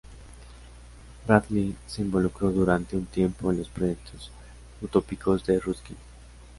Bradley 1.27 1.75
se 1.85 2.01
involucró 2.01 2.49
durante 2.51 2.97
un 2.97 3.05
tiempo 3.05 3.51
en 3.51 3.59
los 3.59 3.69
proyectos 3.69 4.31
utópicos 4.81 5.45
de 5.45 5.59
Ruskin. 5.59 5.95